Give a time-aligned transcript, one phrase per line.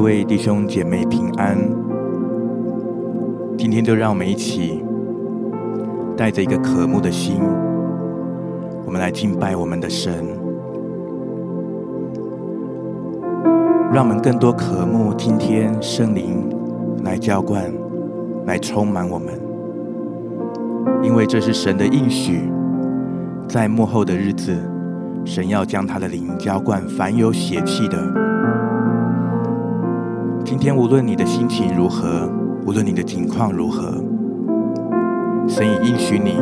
[0.00, 1.58] 各位弟兄姐妹平安。
[3.58, 4.82] 今天就让我们一起
[6.16, 7.38] 带着一个渴慕的心，
[8.86, 10.24] 我们来敬拜我们的神，
[13.92, 16.48] 让我们更多渴慕今天圣灵
[17.04, 17.70] 来浇灌、
[18.46, 19.38] 来充满我们，
[21.02, 22.50] 因为这是神的应许，
[23.46, 24.56] 在幕后的日子，
[25.26, 28.29] 神要将他的灵浇灌凡有血气的。
[30.50, 32.28] 今天无论你的心情如何，
[32.66, 34.02] 无论你的境况如何，
[35.46, 36.32] 神已应许你，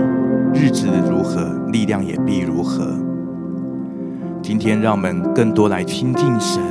[0.59, 2.87] 日子如何，力量也必如何。
[4.41, 6.62] 今天让我们更多来亲近神，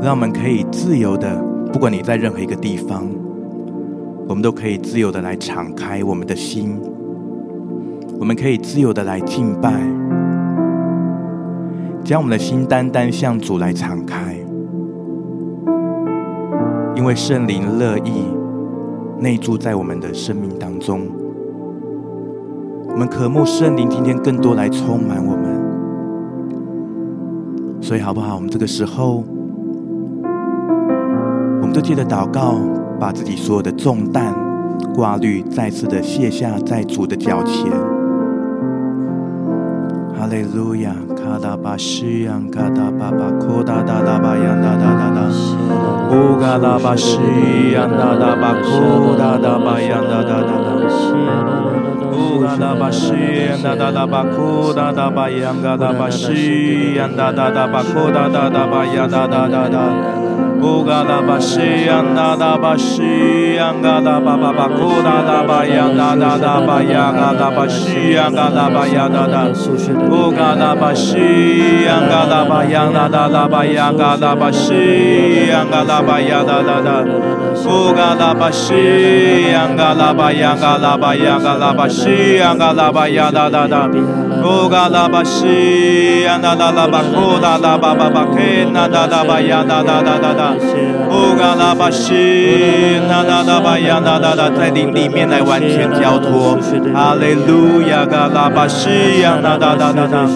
[0.00, 1.36] 让我们可以自由的，
[1.72, 3.08] 不管你在任何一个地方，
[4.28, 6.80] 我们都可以自由的来敞开我们的心，
[8.20, 9.72] 我们可以自由的来敬拜，
[12.04, 14.43] 将我们的心单单向主来敞开。
[16.96, 18.24] 因为圣灵乐意
[19.18, 21.02] 内住在我们的生命当中，
[22.88, 25.42] 我们渴慕圣灵今天更多来充满我们，
[27.82, 28.36] 所以好不好？
[28.36, 29.24] 我们这个时候，
[31.60, 32.56] 我们都记得祷告，
[33.00, 34.34] 把自己所有的重担、
[34.94, 37.93] 挂虑再次的卸下在主的脚前。
[40.24, 45.20] 哈利路亚，卡达巴西扬，卡达巴巴，库达达达巴扬，达达达达，
[46.16, 47.18] 乌嘎拉巴西
[47.74, 50.72] 扬，达达巴，库达达巴扬，达达达达，
[52.10, 53.12] 乌嘎拉巴西
[53.50, 60.23] 扬，达达达巴，库达达巴扬，嘎达巴西扬，达达达巴，库达达达巴扬，达达达达。
[60.64, 69.46] 乌嘎拉巴西扬达达巴西扬嘎达巴巴巴库达达巴扬达达达巴扬嘎达巴西扬嘎达巴扬达达
[70.08, 77.04] 乌嘎拉巴西扬嘎达巴扬达达巴扬嘎达巴西扬嘎达巴扬达达
[77.66, 83.68] 乌嘎拉巴西扬嘎达巴扬嘎达巴扬嘎达巴西扬嘎达巴扬达达
[84.44, 90.52] 乌嘎拉巴西扬达达巴库达达巴巴巴肯达达巴扬达达达达。
[91.08, 96.58] 乌嘎拉巴西，那那那巴呀，那那那在灵里面来完全交托。
[96.92, 100.28] 哈利路亚，嘎拉巴西呀，那那那那那。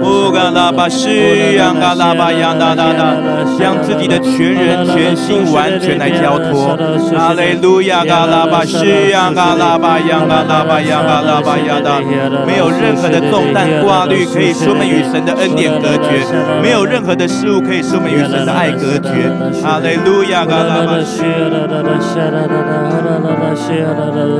[0.00, 6.76] 乌嘎拉巴西呀，嘎拉巴呀，那那那，将自己的全人全心完全来交托。
[7.16, 12.02] 哈利路亚，嘎拉巴西呀，嘎拉巴呀，嘎拉巴呀，嘎拉巴呀的，
[12.46, 16.20] 没有任何的重担挂虑可以使我们与神的恩典隔绝，
[16.60, 19.30] 没有任何的事物可以使我们与神的爱隔绝。
[19.62, 21.22] 哈利路亚，嘎拉巴西，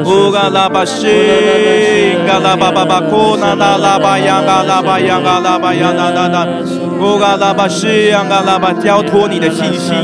[0.05, 1.07] 乌嘎拉巴西，
[2.27, 6.47] 嘎拉巴巴巴库那拉拉巴呀，嘎拉巴呀，嘎拉巴呀，那那那，
[7.01, 9.95] 乌嘎拉巴西，嘎拉巴交托你的信心。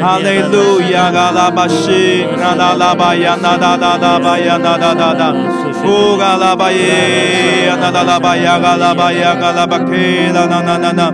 [0.00, 5.34] 哈利路亚，嘎拉巴西，那那拉巴扬，那那那拉巴扬，那那那那，
[5.84, 9.86] 乌嘎拉巴耶，那那拉巴扬，嘎拉巴扬，嘎拉巴克，
[10.32, 11.12] 那那那那那。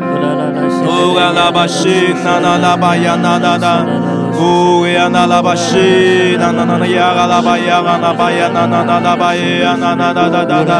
[0.84, 3.86] 乌嘎拉巴西，那那拉巴呀，那那那，
[4.34, 10.72] 乌呀那拉巴西，那那那那呀嘎拉巴呀，嘎拉巴呀，那那那拉巴呀，那那那那那那，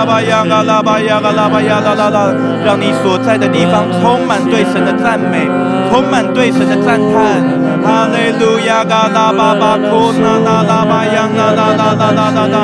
[0.00, 2.32] 拉巴呀，那拉巴呀，那拉巴呀，啦啦啦，
[2.64, 5.46] 让你所在的地方充满对神的赞美，
[5.90, 7.36] 充满对神的赞叹。
[7.84, 12.56] 哈利路亚，嘎拉巴巴库，那那拉巴呀，那那那那那那那，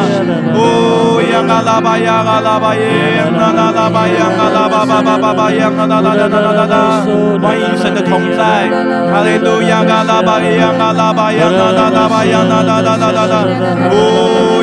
[0.56, 6.74] 哦呀，嘎拉巴呀，嘎拉巴耶，那那拉巴呀，嘎拉巴巴巴巴巴呀，那那那那那那那，
[7.44, 8.64] 欢迎神的同在。
[9.12, 13.34] 哈利路亚，嘎拉巴呀，嘎拉巴呀，那那拉巴呀，那那那那那那，
[13.92, 14.55] 哦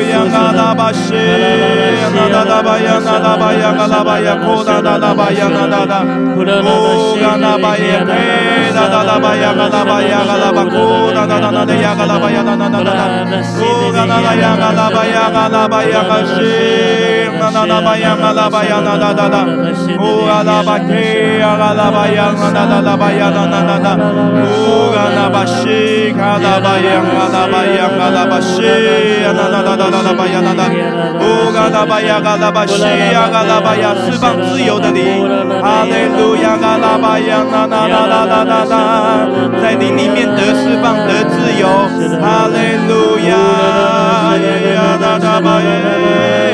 [15.82, 17.13] 呀，
[17.54, 28.62] 嘎拉巴西，那那巴呀，那拉巴呀，嘎拉巴呀，库那那拉巴呀，那那那，哦嘎拉巴，呀，嘎拉巴呀，嘎拉巴库那那那那的呀，嘎拉巴呀，那那那那那，哦嘎拉巴呀，嘎拉巴呀，嘎拉巴呀，嘎西，那巴呀，嘎拉巴呀，那，巴呀，嘎，那巴，西，嘎拉巴呀，嘎拉巴呀，嘎拉巴西，
[29.24, 30.62] 那那那那那巴呀，那那，
[31.20, 35.22] 哦嘎拉巴呀，嘎拉巴西呀，嘎拉巴呀，释放自由的灵，
[35.62, 38.74] 哈利路亚，嘎拉巴呀，那那那那那那那，
[39.62, 41.68] 在灵里面得释放得自由，
[42.20, 43.30] 哈利路亚，
[44.42, 46.53] 呀呀那那巴耶。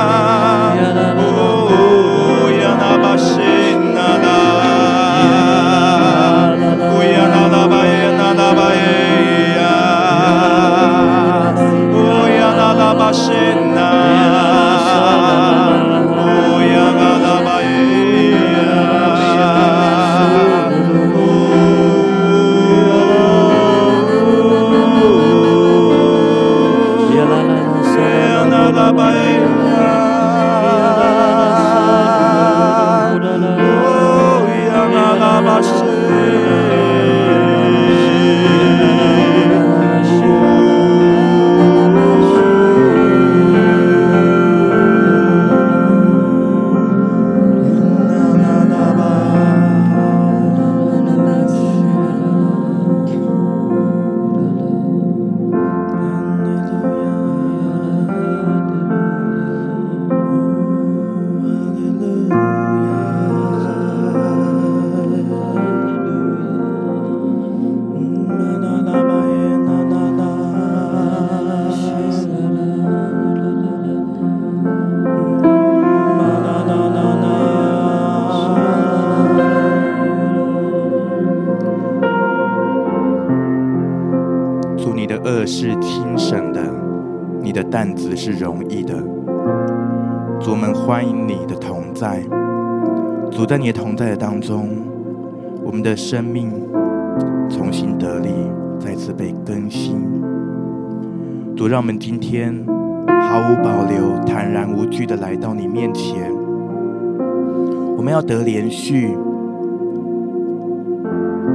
[108.21, 109.17] 要得连续，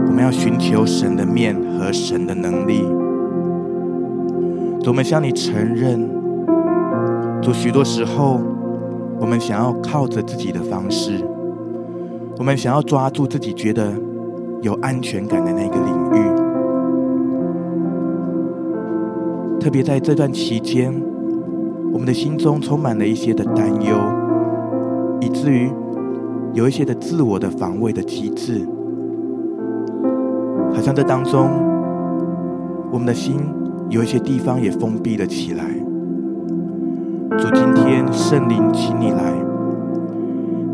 [0.08, 2.80] 我们要寻求神的面和神的能力。
[4.82, 6.10] 主，我们向你承认。
[7.40, 8.40] 主，许多时候，
[9.20, 11.24] 我们想要靠着自己的方式，
[12.36, 13.92] 我们想要抓住自己觉得
[14.60, 16.18] 有安全感的那个领域。
[19.60, 20.92] 特别在这段期间，
[21.92, 23.96] 我们的心中充满了一些的担忧，
[25.20, 25.70] 以至于
[26.56, 28.66] 有一些的自我的防卫的机制，
[30.72, 31.50] 好像这当中，
[32.90, 33.38] 我们的心
[33.90, 35.64] 有一些地方也封闭了起来。
[37.36, 39.34] 主，今天圣灵，请你来，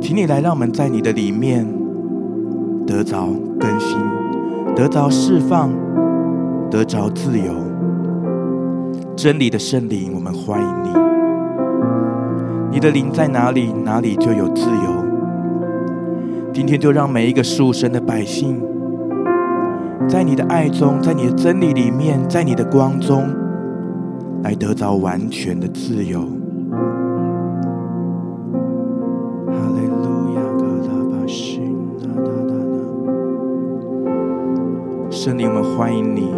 [0.00, 1.66] 请你来，让我们在你的里面
[2.86, 3.26] 得着
[3.58, 3.98] 更新，
[4.76, 5.68] 得着释放，
[6.70, 7.52] 得着自由。
[9.16, 10.90] 真理的圣灵，我们欢迎你。
[12.70, 15.01] 你的灵在哪里，哪里就有自由。
[16.52, 18.60] 今天就让每一个属神的百姓，
[20.06, 23.24] 在你的爱中，在你的真理里面，在你的光中，
[24.42, 26.20] 来得到完全的自由。
[35.10, 36.28] 圣灵，我们欢迎你，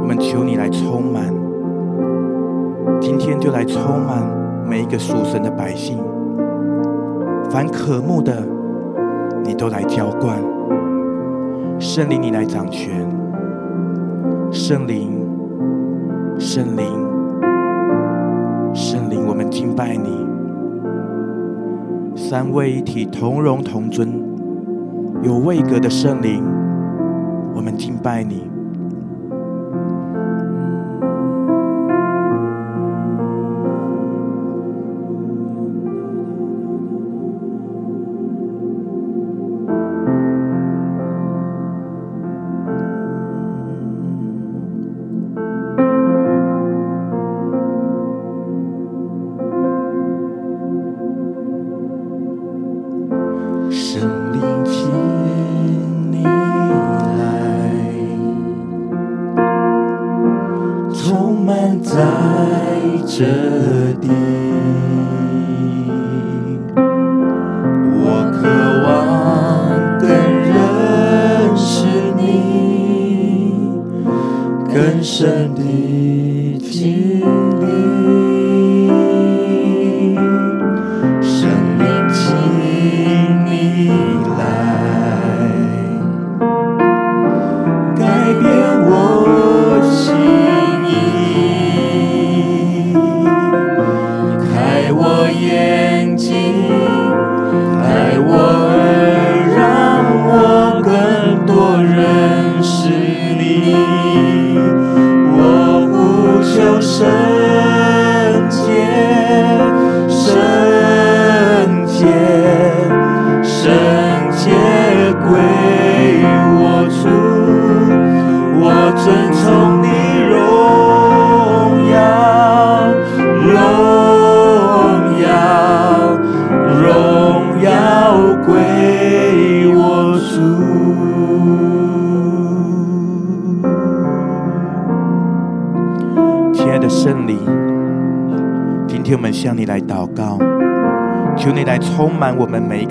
[0.00, 1.24] 我们求你来充满，
[3.00, 4.22] 今天就来充满
[4.64, 5.98] 每一个属神的百姓，
[7.50, 8.46] 凡渴慕的，
[9.62, 10.42] 都来浇灌。
[11.78, 13.08] 圣灵，你来掌权。
[14.50, 15.24] 圣灵，
[16.36, 16.84] 圣灵，
[18.74, 20.26] 圣灵，我们敬拜你。
[22.16, 24.12] 三位一体，同荣同尊，
[25.22, 26.42] 有位格的圣灵，
[27.54, 28.50] 我们敬拜你。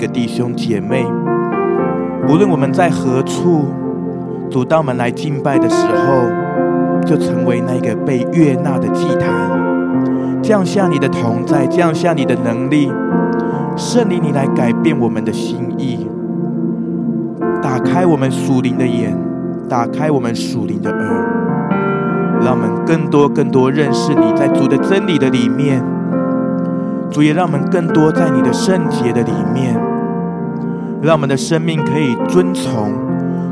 [0.02, 1.06] 个弟兄姐妹，
[2.28, 3.66] 无论我们在何处，
[4.50, 9.30] 主当我们来敬拜的时候，就成为那个被悦纳的祭坛，
[10.42, 12.90] 降下你的同在，降下你的能力，
[13.76, 16.08] 圣灵你来改变我们的心意，
[17.62, 19.16] 打开我们属灵的眼，
[19.68, 25.80] 打开我们属灵的耳，让我们更多更多认识你在主的真理的里面。
[27.08, 29.78] 主也让我们更多在你的圣洁的里面，
[31.02, 32.92] 让我们的生命可以遵从、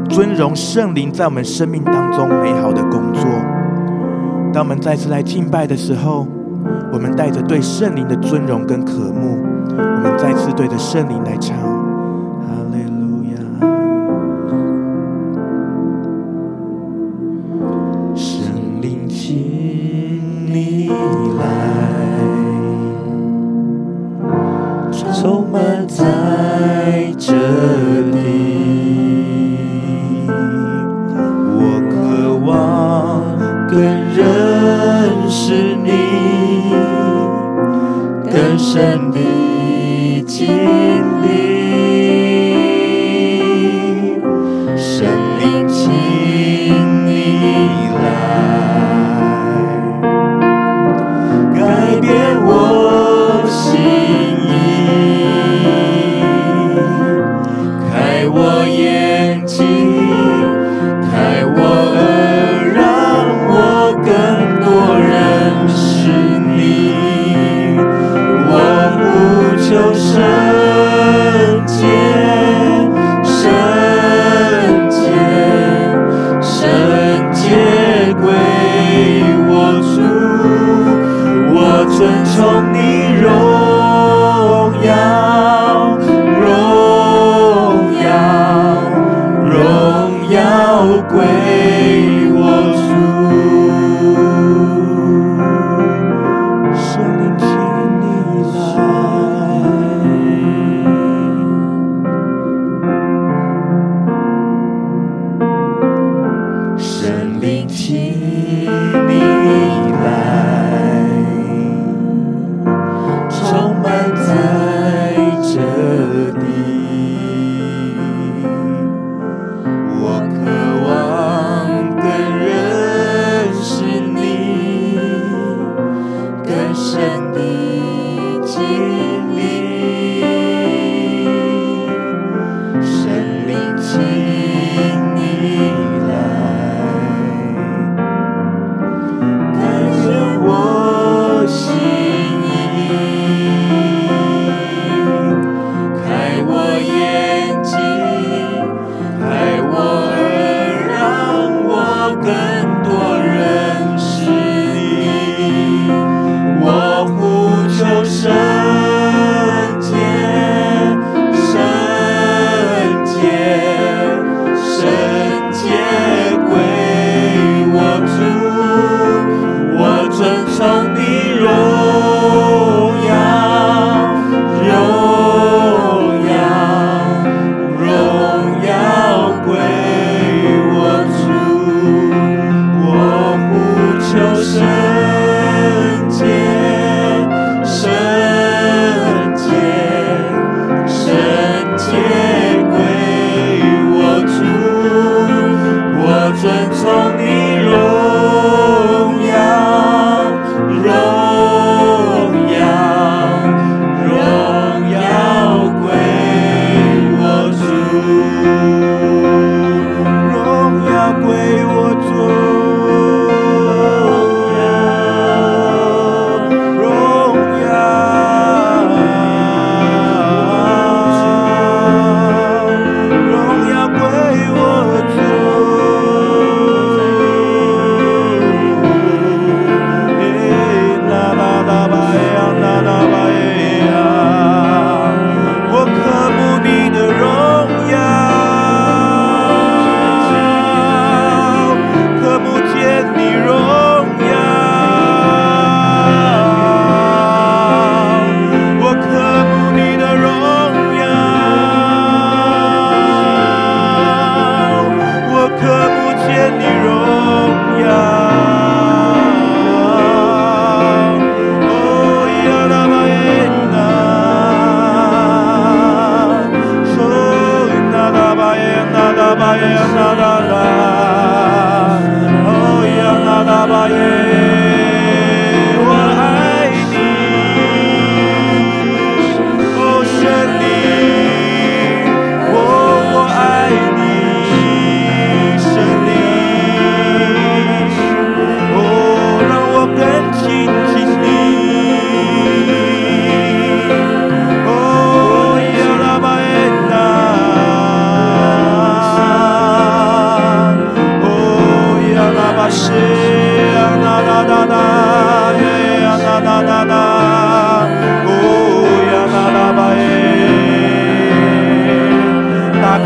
[0.09, 3.25] 尊荣圣灵在我们生命当中美好的工作。
[4.53, 6.29] 当我们再次来敬拜的时候，
[6.93, 9.37] 我们带着对圣灵的尊荣跟渴慕，
[9.77, 11.80] 我们再次对着圣灵来唱。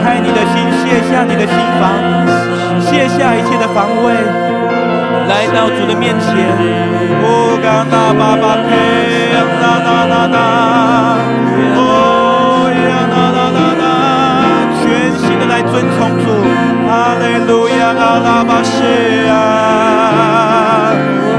[0.02, 1.82] 开你的心，卸下你的心房，
[2.80, 4.14] 卸下一切的防卫，
[5.28, 6.30] 来到主的面前。
[7.22, 10.36] 哦，嘎那巴巴呀，那那那那，
[11.76, 11.80] 哦
[12.70, 12.76] 呀
[13.12, 13.82] 那那那那，
[14.80, 14.84] 全
[15.18, 16.26] 心的来遵从主。
[16.86, 18.74] 哈利路亚，阿拉巴西
[19.28, 19.32] 啊，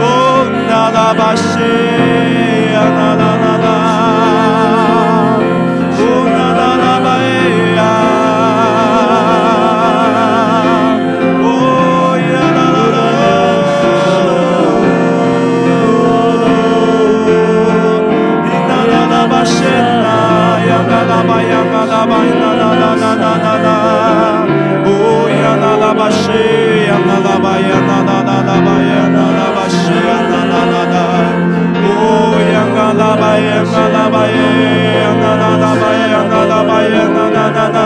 [0.02, 0.04] 哦，
[0.68, 1.46] 那拉巴西
[2.76, 3.35] 啊，那那。
[22.06, 23.76] лабайна на на на на на на
[24.86, 30.62] Уя на лабаши, я на лабая на на на лабая на лабаши, я на на
[30.72, 31.04] на на
[31.90, 37.86] Уя на лабая на лабая на на лабая на лабая на на на на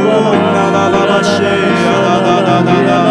[0.00, 1.54] Уя на лабаши,
[1.86, 3.05] я на на на на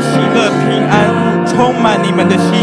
[0.00, 2.58] 喜乐平安充满你们的心，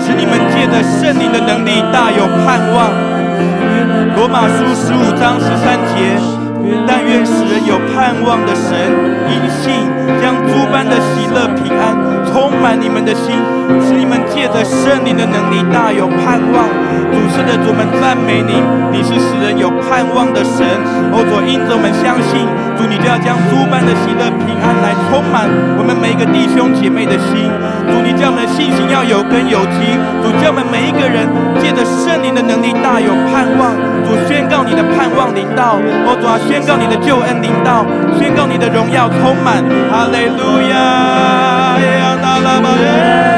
[0.00, 2.90] 使你们借着圣灵的能力大有盼望。
[4.16, 6.18] 罗马书十五章十三节，
[6.86, 8.74] 但愿使人有盼望的神
[9.30, 9.86] 应信，
[10.20, 11.94] 将诸般的喜乐平安
[12.26, 13.36] 充满你们的心。
[14.64, 16.68] 圣灵的能力大有盼望。
[17.08, 18.60] 主是的主们赞美你，
[18.92, 20.66] 你是使人有盼望的神。
[21.12, 22.44] 哦，主因着我们相信，
[22.76, 27.48] 主你就要将诸般的喜乐平安来充满我们每一个弟兄姐妹的心。
[27.88, 29.96] 主你叫我们的信心要有根有基。
[30.20, 31.24] 主叫我们每一个人
[31.60, 33.72] 借着圣灵的能力大有盼望。
[34.04, 37.88] 主宣告你的盼望领到，哦主宣告你的救恩领到，
[38.20, 39.64] 宣告你的荣耀充满。
[39.88, 43.37] 哈利路亚，耶和。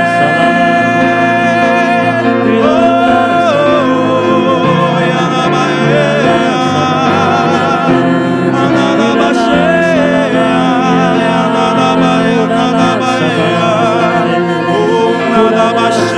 [15.61, 16.10] Baba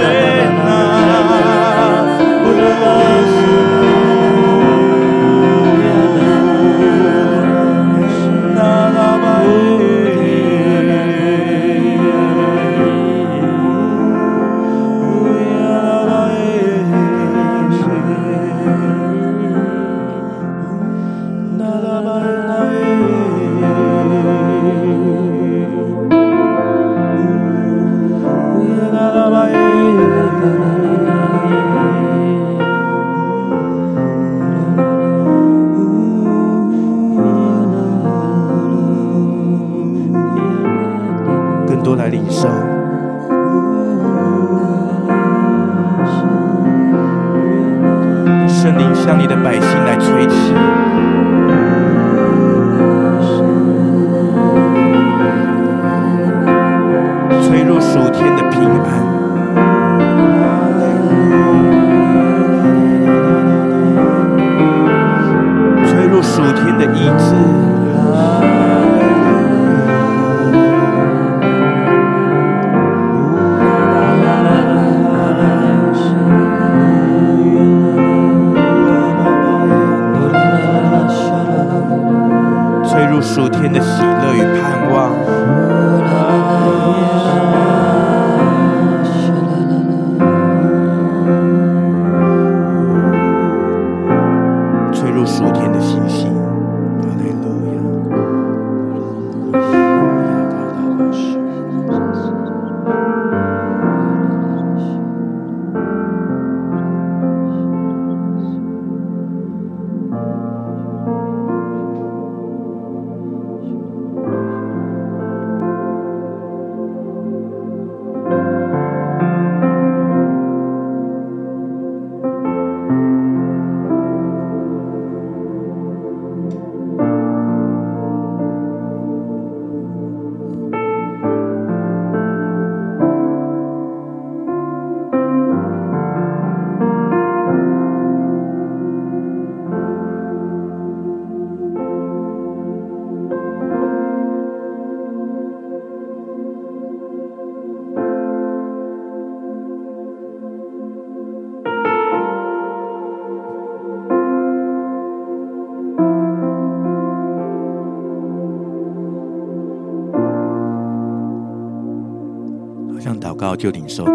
[163.63, 164.15] 就领受到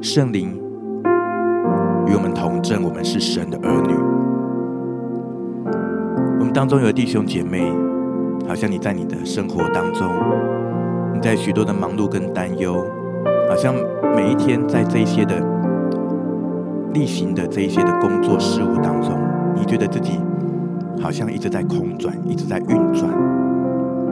[0.00, 0.58] 圣灵
[2.06, 3.92] 与我们同证，我们是神的儿女。
[6.40, 7.70] 我们当中有弟兄姐妹，
[8.48, 10.08] 好像你在你的生活当中，
[11.12, 12.82] 你在许多的忙碌跟担忧，
[13.50, 13.74] 好像
[14.14, 15.34] 每一天在这些的
[16.94, 19.12] 例行的这一些的工作事务当中，
[19.54, 20.18] 你觉得自己
[20.98, 23.10] 好像一直在空转，一直在运转。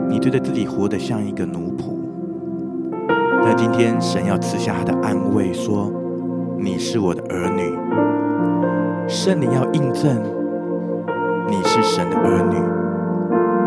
[0.07, 1.94] 你觉得自己活得像一个奴仆，
[3.47, 5.91] 那今天神要赐下他的安慰，说
[6.57, 7.71] ：“你是我的儿女。”
[9.07, 10.19] 圣灵要印证
[11.47, 12.57] 你是神的儿女，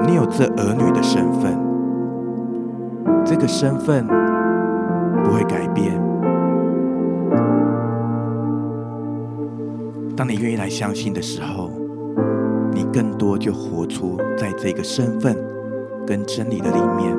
[0.04, 1.56] 你有这儿女的身份，
[3.24, 4.04] 这个身份
[5.22, 5.94] 不会改变。
[10.16, 11.70] 当你愿意来相信的时候，
[12.72, 15.36] 你更多就活出在这个身份。
[16.06, 17.14] 跟真理的里面，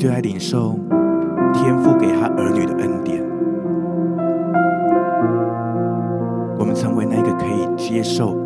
[0.00, 0.78] 就来领受
[1.52, 3.22] 天父给他儿女的恩典。
[6.58, 8.39] 我们成为那个可以接受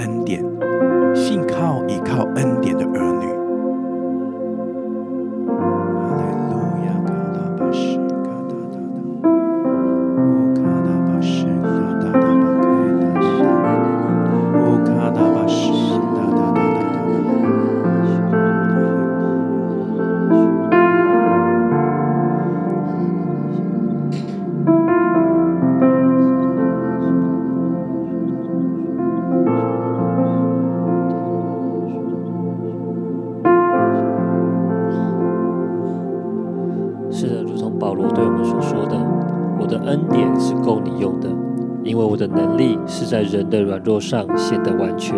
[43.84, 45.14] 弱上显得完全，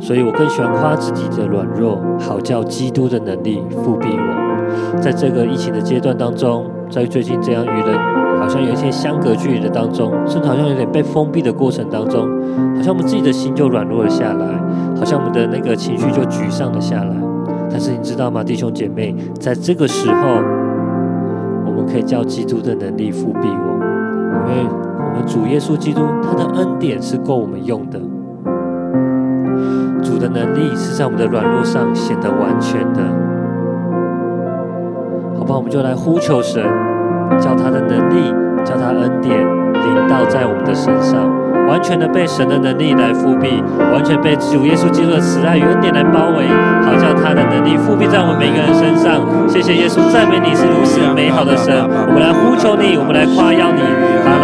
[0.00, 5.00] 所以我更喜欢夸自己的软弱，好叫基督的能力复辟我。
[5.00, 7.98] 在这个疫情的阶段当中，在最近这样与人
[8.40, 12.22] 好像有一些相隔距离的当中，甚至好像有点被封闭的过程当中，
[12.76, 14.46] 好像我们自己的心就软弱了下来，
[14.96, 17.16] 好像我们的那个情绪就沮丧了下来。
[17.70, 20.14] 但是你知道吗，弟兄姐妹，在这个时候，
[21.66, 24.77] 我们可以叫基督的能力复辟我，因为。
[25.28, 28.00] 主耶稣基督，他的恩典是够我们用的。
[30.02, 33.02] 主的能力是在我们的软弱上显得完全的，
[35.38, 35.54] 好吧？
[35.54, 36.62] 我们就来呼求神，
[37.38, 38.32] 叫他的能力，
[38.64, 41.28] 叫他恩典临到在我们的身上，
[41.68, 43.62] 完全的被神的能力来覆庇，
[43.92, 46.46] 完全被主耶稣基督的慈爱与恩典来包围，
[46.82, 49.20] 好叫他的能力覆庇在我们每个人身上。
[49.48, 51.74] 谢谢耶稣，赞美你是如此美好的神，
[52.06, 53.82] 我们来呼求你，我们来夸耀你。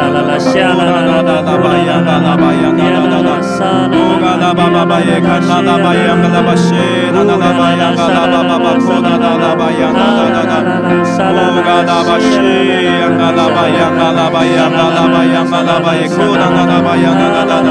[0.08, 3.88] 啦啦啦啦，下啦啦啦啦，啦啦啦啦啦，呀啦啦沙啦
[4.20, 6.74] 啦啦，巴巴巴耶卡啦啦巴呀啦啦巴西，
[7.14, 17.70] 啦啦啦巴呀啦啦巴巴巴库啦啦啦巴呀啦啦啦啦，沙啦啦巴西呀啦啦巴呀啦啦巴呀啦啦巴呀啦啦巴耶库啦啦啦巴呀啦啦啦啦，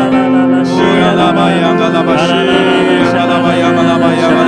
[0.63, 4.42] 乌呀啦巴呀啦啦巴西呀啦巴呀啦啦巴呀啦啦巴克啦啦啦呀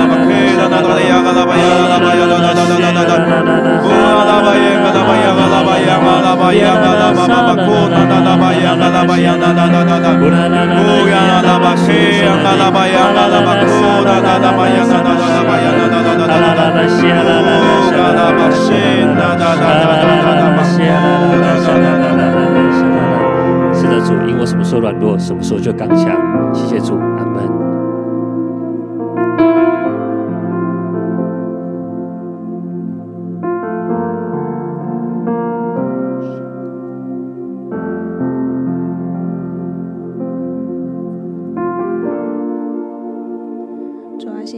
[23.72, 26.10] 是的，主，因我什么时候软弱，什么时候就刚强。
[26.52, 27.55] 谢谢主，阿门。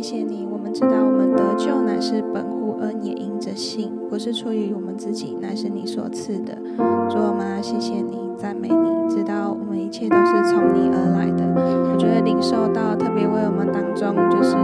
[0.00, 6.54] 谢谢你，我们知道我们得救乃是本乎恩，也因着信，不是出于我们自己，乃是你所赐的。
[7.10, 11.42] 主，我们啊，谢谢你，赞美你，知道我们一切都是从你而来的。
[11.92, 14.54] 我觉得领受到特别为我们当中，就是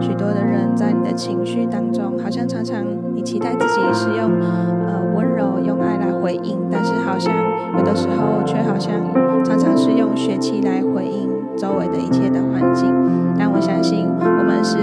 [0.00, 7.32] 许多的人在你的情绪当中，好像常常你期待自己是用呃温柔、用爱来回应，但是好像
[7.78, 8.92] 有的时候却好像
[9.44, 12.92] 常常是用血气来回应周围的一切的环境。
[13.38, 14.10] 但我相信。
[14.42, 14.76] 我们是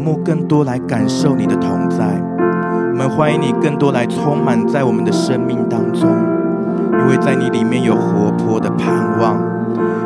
[0.02, 2.20] 慕更多来感受你的同在，
[2.92, 6.10] 我们欢迎你更多来充满在我们的生命当中，
[7.00, 9.38] 因为在你里面有活泼的盼望，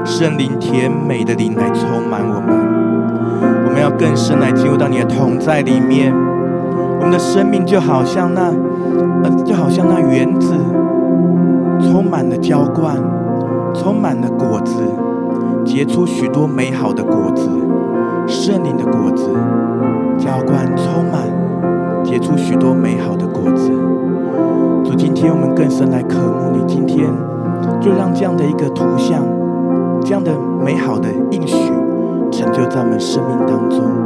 [0.04, 2.76] 圣灵甜美的灵来充满我们。
[3.66, 6.14] 我们要更深来进入到你的同在里面，
[7.00, 8.52] 我们的生命就好像那，
[9.24, 10.54] 呃，就好像那园子，
[11.80, 12.96] 充满了浇灌，
[13.74, 14.82] 充满了果子，
[15.66, 17.50] 结出许多美好的果子，
[18.36, 19.30] 圣灵的果子，
[20.18, 23.72] 浇灌充满，结出许多美好的果子。
[24.84, 27.08] 主，今天我们更深来渴慕你，今天
[27.82, 29.24] 就让这样的一个图像，
[30.04, 30.32] 这样的
[30.64, 31.72] 美好的应许。
[32.30, 34.05] 成就在我们生命当中。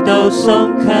[0.00, 0.92] 都松开。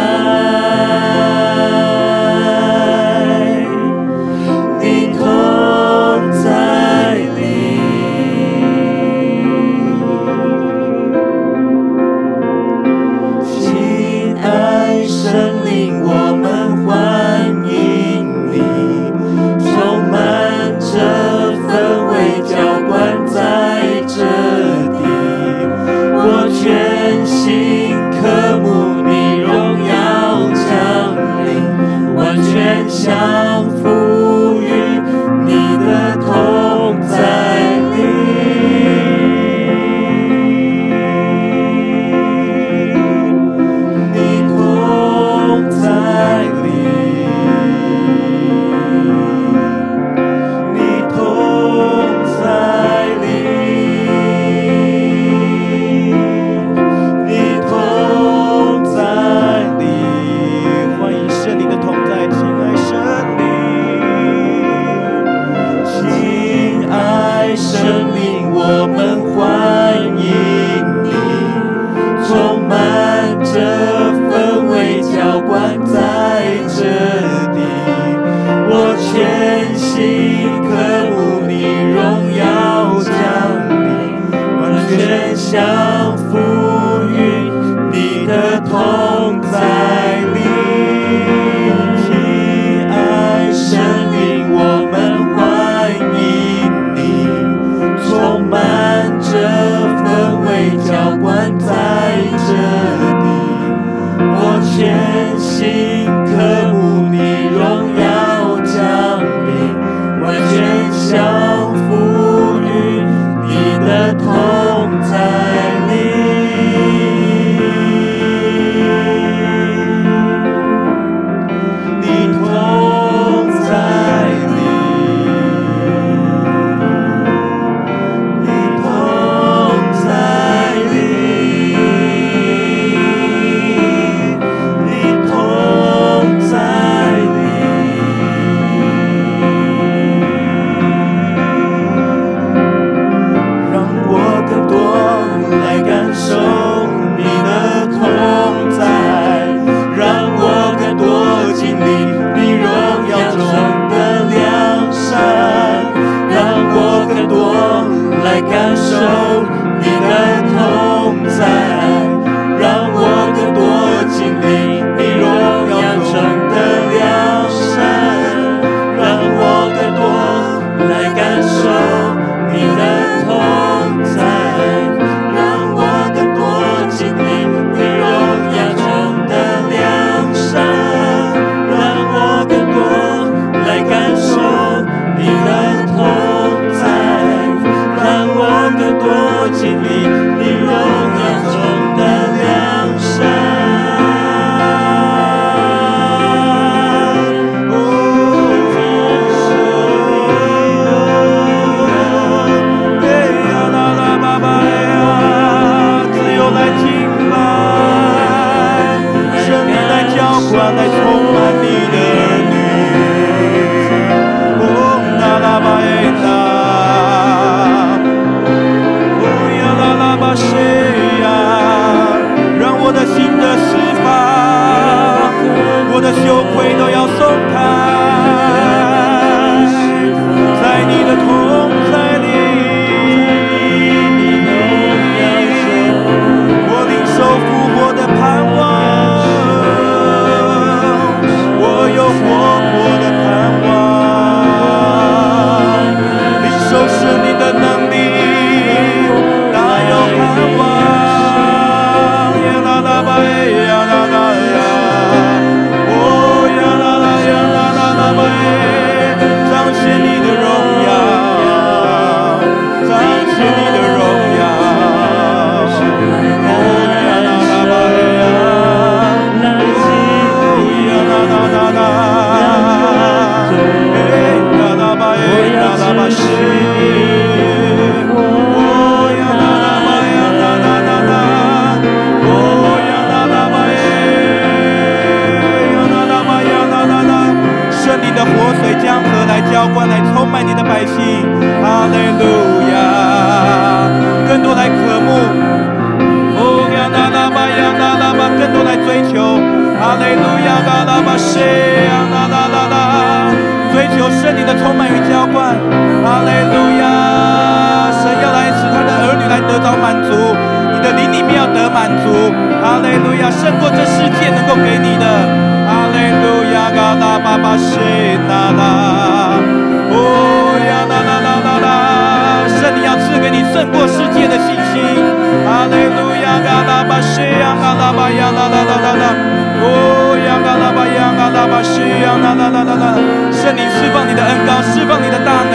[332.50, 332.94] 啦啦啦啦！
[333.32, 335.54] 圣灵释放你的恩膏，释放你的大能，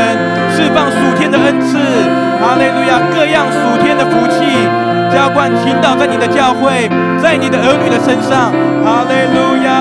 [0.51, 1.77] 释放属天的恩赐，
[2.39, 2.99] 哈雷路亚！
[3.13, 4.67] 各样属天的福气，
[5.13, 6.89] 浇灌倾倒在你的教会，
[7.21, 8.51] 在你的儿女的身上，
[8.83, 9.80] 哈利路亚！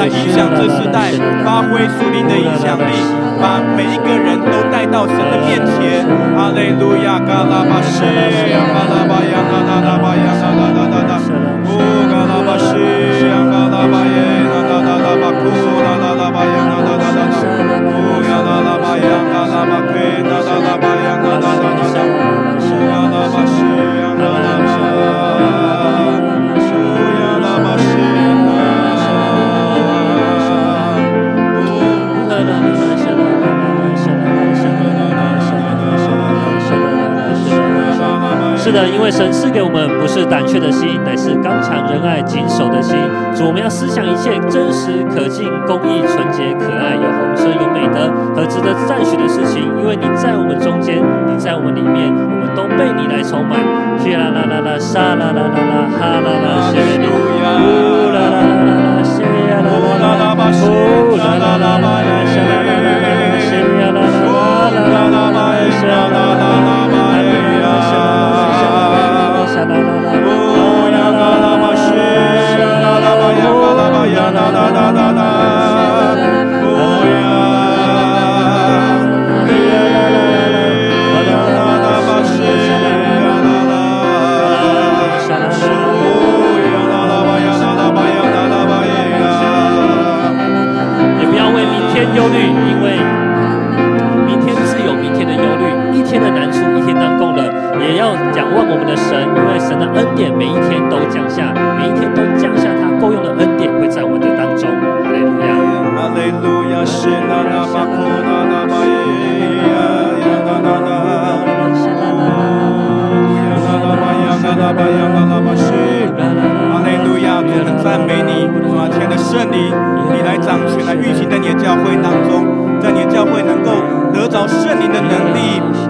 [0.00, 1.12] 在影响这时代
[1.44, 2.90] 发挥属灵的影响力
[3.38, 6.08] 把每一个人都带到神的面前。
[6.34, 10.96] 阿雷路亚嘎拉巴西阿拉巴雅嘎拉巴拉巴嘎拉巴
[12.08, 12.88] 嘎拉巴嘎拉巴
[13.44, 14.16] 嘎拉巴耶
[14.48, 15.44] 嘎拉巴拉巴库
[15.84, 17.44] 拉拉拉巴耶嘎拉巴拉巴。
[17.92, 17.92] 库
[18.24, 23.79] 拉拉巴雅嘎拉巴那那那巴那那那那拉巴是
[38.70, 42.94] 是的，因为神赐给我们不是胆怯的心，乃是刚强仁爱谨守的心。
[43.34, 53.58] 主，我们要思想一切真实、可敬、公义、纯洁、可爱、有红色、有美德和值得赞许的事情，因为你在我们中间，你在我们里面，我们都被你来充满。
[53.58, 57.10] 啦啦啦啦啦，沙啦啦啦啦，哈啦啦，谢谢你。
[57.10, 57.58] 啦
[58.14, 60.46] 啦啦啦啦，谢啦啦啦啦啦，啦啦啦
[61.58, 62.99] 啦啦啦，啦啦啦啦啦。
[74.72, 74.99] da da da.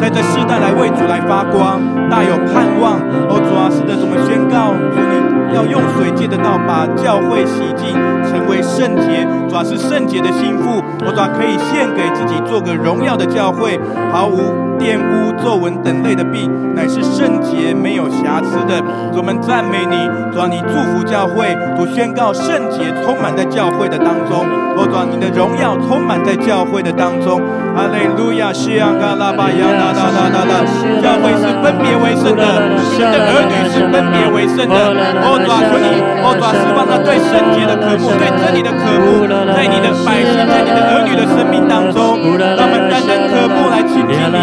[0.01, 1.79] 在这世代来为主来发光，
[2.09, 2.97] 大有盼望。
[3.29, 7.93] 哦，主啊，是得我们宣告，主你要用水借的道把教会洗净，
[8.25, 9.29] 成为圣洁。
[9.47, 13.79] 主啊，是圣洁的心腹，我主啊，可以献给自己，做个荣耀的教会，
[14.11, 14.41] 毫无
[14.81, 18.81] 玷污、皱纹等类的病，乃是圣洁、没有瑕疵的。
[19.19, 24.47] 我们赞美你，主啊，你祝福教会，主宣告圣洁充满在教会的当中。
[24.79, 27.39] 我主啊，你的荣耀充满在教会的当中。
[27.75, 30.55] 哈利路亚，西安嘎拉巴扬呐呐呐呐呐，
[31.01, 32.45] 教会是分别为圣的，
[32.93, 34.75] 神的儿女是分别为圣的。
[35.23, 35.87] 我主啊，求你，
[36.21, 44.35] 我主啊，释放他对圣洁的渴慕，对真理的渴慕，在你的百姓，在你的儿女的生命当中，让我们单单渴慕来亲近你。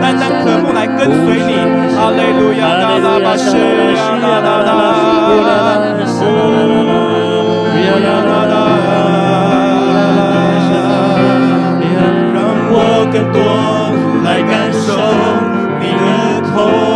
[0.00, 1.52] 单单渴慕来跟随你，
[1.96, 3.56] 哈利路亚，拉拉巴西，
[4.22, 4.70] 拉拉拉，
[5.32, 5.82] 乌拉拉，
[7.90, 7.98] 乌
[8.38, 8.53] 拉
[13.14, 13.40] 更多
[14.24, 14.92] 来感受
[15.78, 16.93] 你的痛。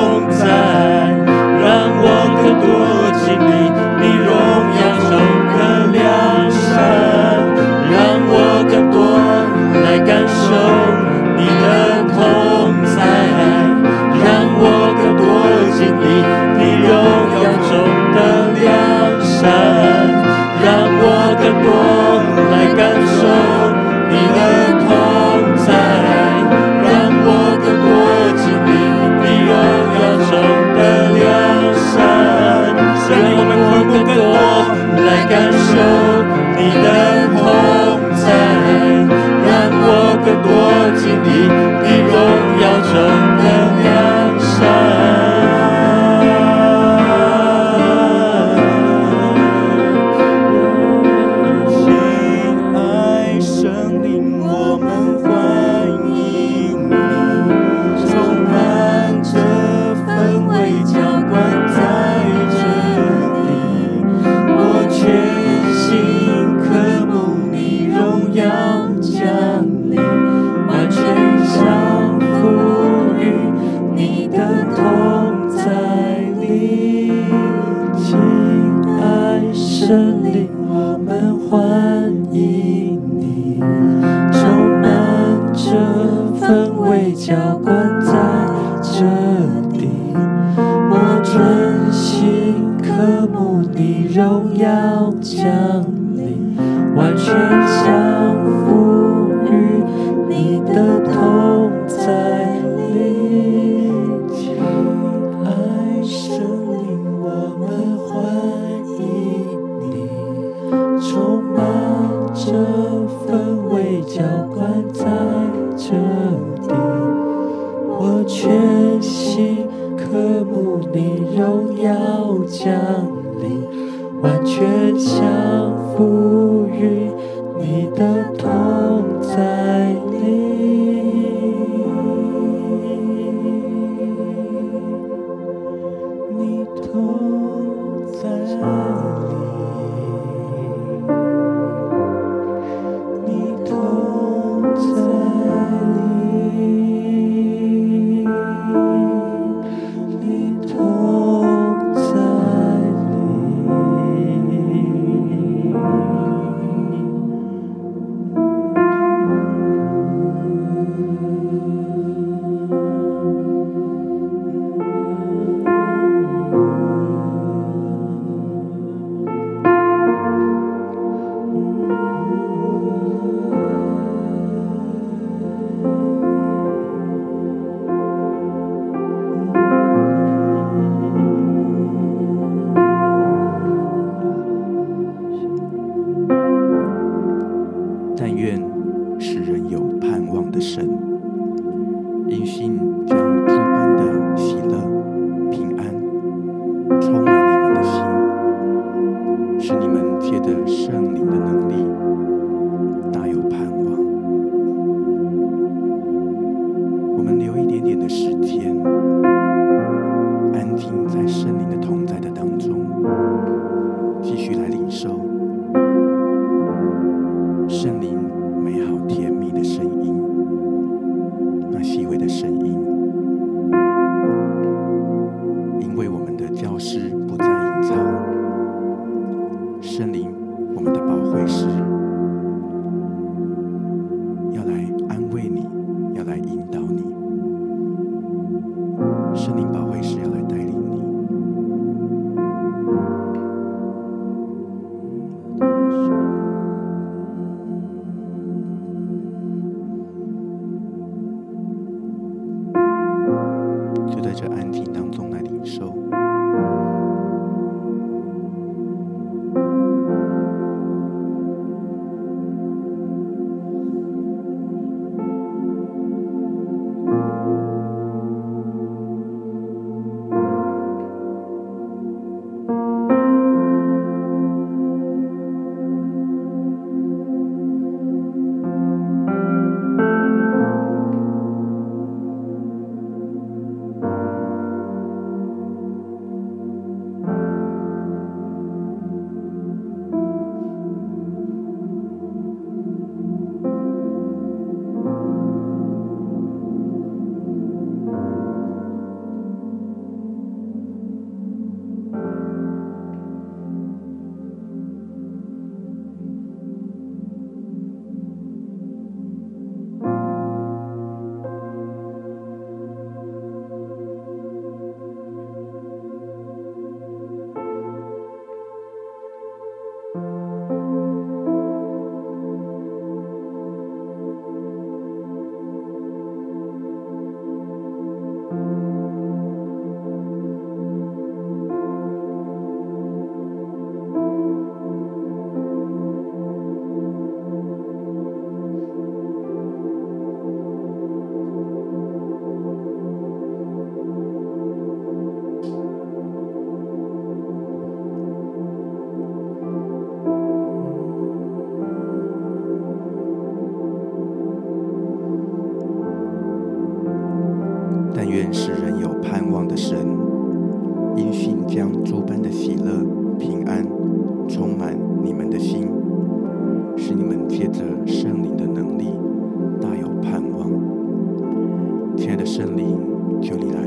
[372.58, 372.98] 圣灵，
[373.40, 373.80] 求你来，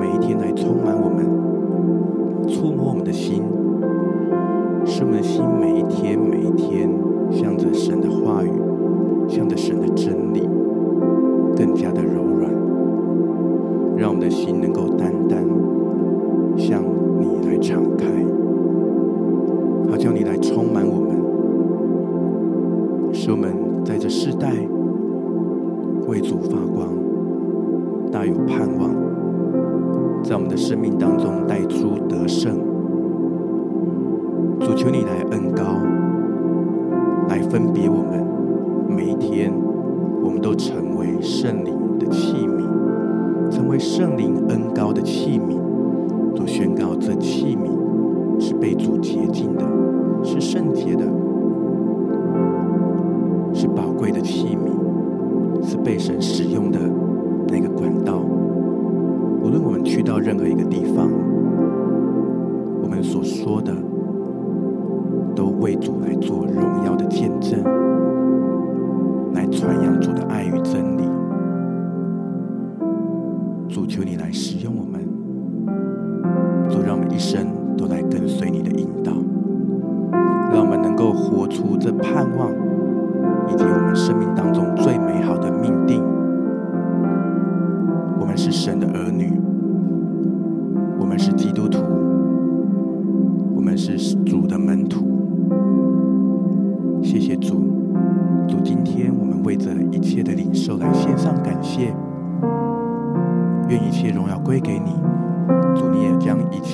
[0.00, 1.24] 每一天来充满我们，
[2.48, 3.44] 触摸我们的心，
[4.84, 6.95] 使我们的心每一天每一天。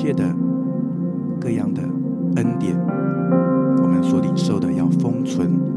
[0.03, 0.24] 借的
[1.40, 1.80] 各样的
[2.34, 2.76] 恩典，
[3.80, 5.71] 我们所领受的要封存。